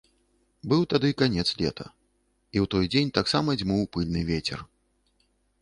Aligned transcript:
Быў 0.71 0.79
тады 0.93 1.11
канец 1.21 1.45
лета, 1.61 1.85
і 2.55 2.63
ў 2.63 2.71
той 2.75 2.85
дзень 2.95 3.15
таксама 3.19 3.49
дзьмуў 3.61 3.83
пыльны 3.95 4.21
вецер. 4.35 4.59